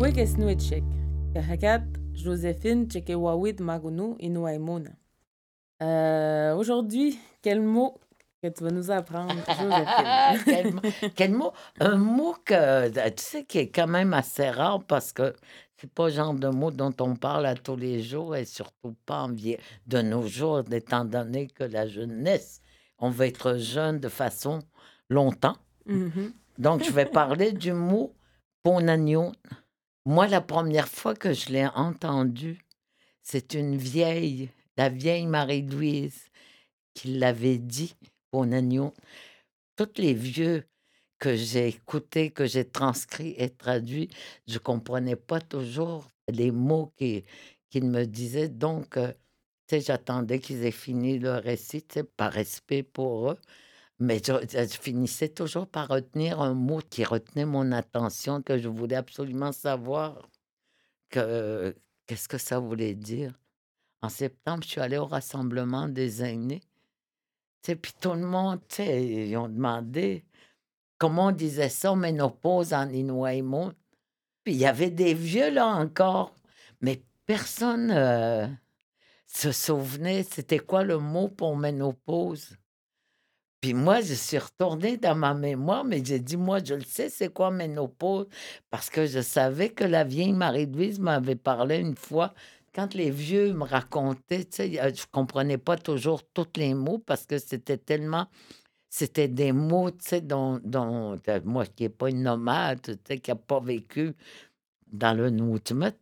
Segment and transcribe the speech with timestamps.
[0.00, 0.82] Wekesnuetchek,
[1.34, 1.82] Kahakat,
[2.14, 4.90] Joséphine Tchekewawit Magunu Inuaimona.
[5.82, 7.98] Euh, Aujourd'hui, quel mot
[8.42, 9.34] que tu vas nous apprendre,
[10.46, 10.80] quel, mot-
[11.14, 11.52] quel mot?
[11.80, 15.34] Un mot que, tu sais, qui est quand même assez rare parce que
[15.76, 18.94] c'est pas le genre de mot dont on parle à tous les jours et surtout
[19.04, 19.56] pas en vie
[19.86, 22.62] de nos jours, étant donné que la jeunesse,
[22.98, 24.60] on va être jeune de façon
[25.10, 25.56] longtemps.
[25.86, 26.32] Mhm.
[26.58, 28.14] Donc, je vais parler du mot
[28.62, 29.32] ponagnon.
[30.10, 32.58] Moi, la première fois que je l'ai entendu,
[33.22, 36.26] c'est une vieille, la vieille Marie-Louise,
[36.94, 37.94] qui l'avait dit,
[38.32, 38.92] ponagnon.
[39.76, 40.64] Tous les vieux
[41.20, 44.10] que j'ai écoutés, que j'ai transcrits et traduits,
[44.48, 47.24] je comprenais pas toujours les mots qui-
[47.70, 48.48] qu'ils me disaient.
[48.48, 49.12] Donc, euh,
[49.70, 51.84] j'attendais qu'ils aient fini le récit,
[52.16, 53.38] par respect pour eux.
[54.00, 58.96] Mais je, finissais toujours par retenir un mot qui retenait mon attention, que je voulais
[58.96, 60.28] absolument savoir
[61.10, 63.38] que qu'est-ce que ça voulait dire.
[64.02, 66.62] En septembre, je suis allée au rassemblement des aînés.
[67.62, 70.24] Sais, puis tout le monde, ils ont demandé
[70.96, 73.74] comment on disait ça, ménopause en Inuaimon.
[74.44, 76.34] Puis il y avait des vieux là encore,
[76.80, 78.46] mais personne euh,
[79.26, 82.56] se souvenait c'était quoi le mot pour ménopause.
[83.60, 87.10] Puis moi, je suis retournée dans ma mémoire, mais j'ai dit, moi, je le sais,
[87.10, 88.26] c'est quoi ménopause,
[88.70, 92.32] parce que je savais que la vieille Marie-Louise m'avait parlé une fois.
[92.74, 97.78] Quand les vieux me racontaient, je comprenais pas toujours tous les mots parce que c'était
[97.78, 98.26] tellement...
[98.92, 103.18] C'était des mots, tu sais, dont, dont moi, qui n'ai pas une nomade, tu sais,
[103.20, 104.14] qui n'a pas vécu
[104.88, 105.94] dans le Nutmut,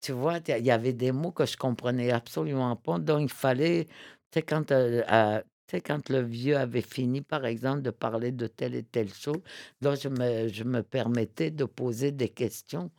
[0.00, 2.98] tu vois, il y avait des mots que je comprenais absolument pas.
[3.00, 3.92] Donc, il fallait, tu
[4.34, 5.42] sais, quand, euh,
[5.72, 9.40] sais, quand le vieux avait fini, par exemple, de parler de telle et telle chose,
[9.80, 12.90] là, je me, je me permettais de poser des questions,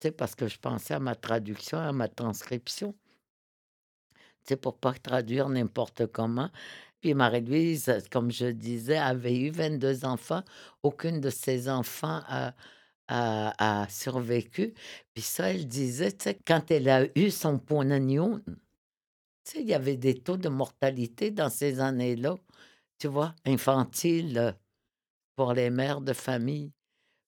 [0.00, 2.94] tu sais, parce que je pensais à ma traduction, à ma transcription,
[4.12, 4.18] tu
[4.48, 6.50] sais, pour pas traduire n'importe comment.
[7.00, 10.42] Puis Marie-Louise, comme je disais, avait eu 22 enfants.
[10.82, 12.54] Aucune de ses enfants a,
[13.08, 14.74] a, survécu.
[15.14, 18.42] Puis ça, elle disait, tu quand elle a eu son ponagnon,
[19.48, 22.36] tu sais, il y avait des taux de mortalité dans ces années-là,
[22.98, 24.52] tu vois, infantiles euh,
[25.36, 26.72] pour les mères de famille.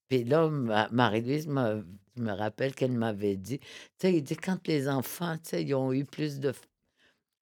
[0.09, 1.85] Puis là, ma- Marie-Louise, me,
[2.19, 3.67] rappelle qu'elle m'avait dit, tu
[4.01, 6.53] sais, il dit quand les enfants, tu sais, ils ont eu plus de,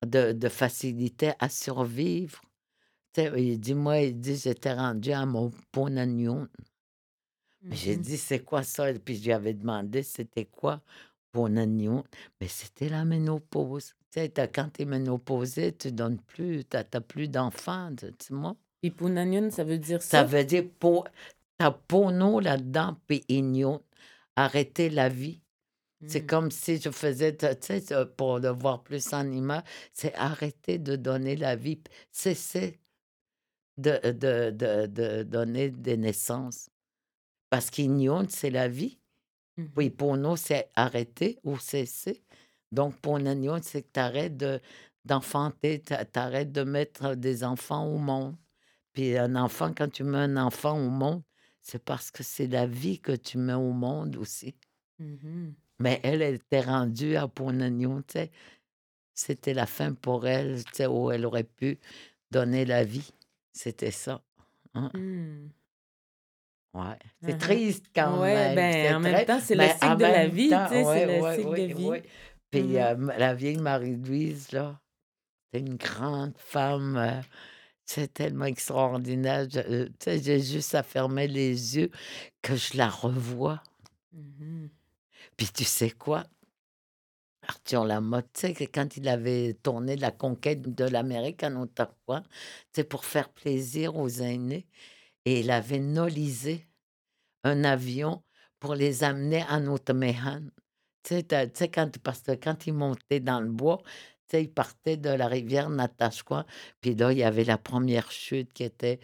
[0.05, 2.41] de, de facilité à survivre.
[3.13, 6.47] Tu sais, il dit, moi, il dit, j'étais rendue à mon ponagnon.
[7.63, 8.01] Mais j'ai Mhm.
[8.01, 8.89] dit, c'est quoi ça?
[8.89, 10.81] Et puis, je lui avais demandé, c'était quoi
[11.33, 12.05] ponagnon?
[12.39, 13.93] Mais c'était la ménopause.
[14.15, 17.93] Quand tu es ménopausée, tu donnes plus, tu n'as plus d'enfants.
[18.81, 20.23] Puis Punanion, ça veut dire Ça ça?
[20.23, 21.03] veut dire, po,
[21.57, 23.83] t'as pono là-dedans, puis ignon,
[24.35, 25.41] arrêter la vie.
[26.07, 26.27] C'est Mm.
[26.27, 27.83] comme si je faisais, tu sais,
[28.17, 31.81] pour le voir plus en image, c'est arrêter de donner la vie,
[32.11, 32.79] cesser
[33.77, 36.69] de, de, de, de donner des naissances.
[37.49, 38.97] Parce qu'ignon, c'est la vie.
[39.75, 39.91] Oui, Mhm.
[39.97, 42.23] pono, c'est arrêter ou cesser.
[42.71, 44.59] Donc, ponagnon, c'est que tu arrêtes de,
[45.05, 48.35] d'enfanter, tu arrêtes de mettre des enfants au monde.
[48.93, 51.23] Puis un enfant, quand tu mets un enfant au monde,
[51.61, 54.55] c'est parce que c'est la vie que tu mets au monde aussi.
[54.99, 55.53] Mhm.
[55.79, 58.31] Mais elle, elle était rendue à Ponagnon, tu sais.
[59.13, 61.79] C'était la fin pour elle, tu sais, où elle aurait pu
[62.31, 63.13] donner la vie.
[63.51, 64.21] C'était ça.
[64.73, 64.89] hein.
[64.93, 65.49] Mm.
[66.73, 66.97] Ouais.
[67.21, 67.37] C'est Uh-huh.
[67.37, 68.55] triste quand Ouais, même.
[68.55, 71.49] ben, en même temps, c'est le cycle de la vie, tu sais, c'est le cycle
[71.55, 72.03] de vie.
[72.51, 72.75] Puis Mhm.
[72.75, 74.79] euh, m- la vieille Marie-Louise, là,
[75.53, 76.97] c'est une grande femme.
[76.97, 77.21] euh,
[77.85, 79.47] c'est tellement extraordinaire.
[79.49, 81.89] je- euh, tu sais, j'ai juste à fermer les yeux
[82.41, 83.63] que je la revois.
[84.13, 84.69] Mhm.
[85.37, 86.25] Puis tu sais quoi?
[87.47, 92.23] Arthur Lamotte, tu sais, que quand il avait tourné la conquête de l'Amérique en Ottawa,
[92.73, 94.67] c'est pour faire plaisir aux aînés,
[95.25, 96.67] et il avait nolisé
[97.43, 98.23] un avion
[98.59, 100.51] pour les amener en Otamehan.
[101.03, 101.15] Tu
[101.53, 103.81] sais, quand, parce que quand ils montaient dans le bois,
[104.33, 106.45] ils partaient de la rivière Natashquan,
[106.81, 108.99] puis là, il y avait la première chute qui était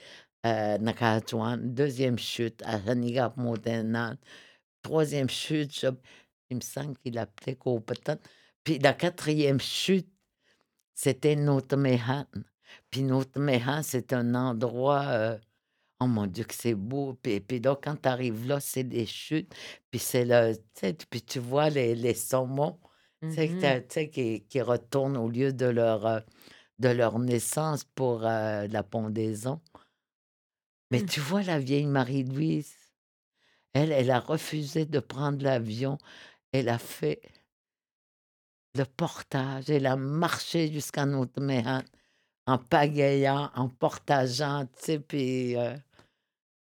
[0.45, 4.17] euh, Nakatuan, deuxième chute à Hanigap-Motenan,
[4.83, 5.87] troisième chute, je-
[6.49, 8.17] il me semble qu'il appelait Kopetan,
[8.63, 10.09] puis la quatrième chute,
[10.93, 12.25] c'était Notamehan.
[12.91, 15.05] Puis Notamehan, c'est un endroit...
[15.07, 15.37] euh,
[16.01, 17.13] Oh mon Dieu, que c'est beau.
[17.21, 19.53] Puis, puis là, quand tu arrives là, c'est des chutes.
[19.91, 20.53] Puis c'est le.
[21.09, 22.79] Puis tu vois les, les saumons
[23.21, 26.19] tu sais, qui, qui retournent au lieu de leur, euh,
[26.79, 29.61] de leur naissance pour euh, la pondaison.
[30.91, 31.05] Mais Mm.
[31.07, 32.75] tu vois la vieille Marie-Louise,
[33.73, 35.97] Elle, elle a refusé de prendre l'avion.
[36.51, 37.21] Elle a fait
[38.75, 39.69] le portage.
[39.69, 41.81] Elle a marché jusqu'à notre Méhan
[42.47, 45.57] en pagayant, en portageant, tu sais, puis...
[45.57, 45.75] Euh,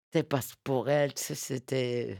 [0.06, 2.18] c'était parce pour elle, tu sais, c'était...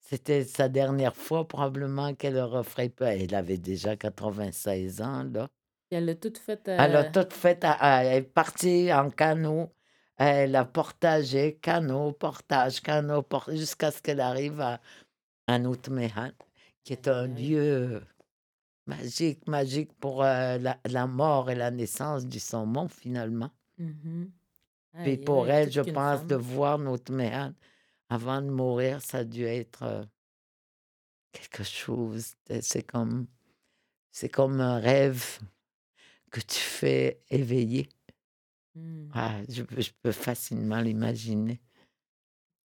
[0.00, 3.16] C'était sa dernière fois, probablement, qu'elle le referait pas.
[3.16, 5.48] Elle avait déjà 96 ans, là.
[5.90, 6.60] elle a tout fait.
[6.66, 7.64] Elle a tout fait.
[7.80, 9.72] elle est partie en canot.
[10.16, 14.80] Elle a portagé, canot, portage, canot, jusqu'à ce qu'elle arrive à,
[15.46, 16.32] à Noutmehan,
[16.84, 18.02] qui est un lieu
[18.86, 23.50] magique, magique pour euh, la, mort et la naissance du saumon, finalement.
[23.78, 24.26] Mm
[25.04, 27.52] Et pour elle, je pense, de voir Noutmehan
[28.08, 30.04] avant de mourir, ça a dû être euh,
[31.32, 32.34] quelque chose.
[32.60, 33.26] C'est comme,
[34.12, 35.40] c'est comme un rêve
[36.30, 37.88] que tu fais éveiller.
[38.74, 39.10] Mmh.
[39.14, 41.60] Ah, je, je, peux facilement l'imaginer.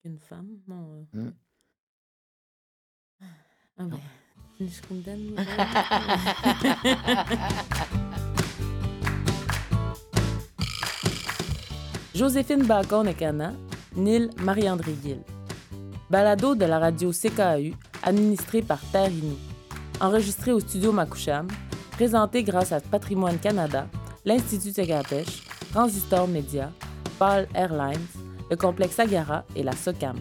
[0.04, 0.58] Une femme.
[0.68, 1.04] Euh.
[1.12, 1.32] Mmh.
[3.78, 3.86] Ah
[12.14, 13.54] Joséphine Bacon-Ekana,
[13.96, 14.92] Nil Marie-André
[16.10, 17.72] Balado de la radio CKAU,
[18.02, 19.10] administré par Terre.
[20.00, 21.48] Enregistré au studio Makoucham,
[21.92, 23.86] présenté grâce à Patrimoine Canada,
[24.26, 25.42] l'Institut Tegapèche,
[25.72, 26.70] Transistor Media,
[27.18, 28.06] Paul Airlines,
[28.50, 30.16] le complexe Agara et la SOCAM.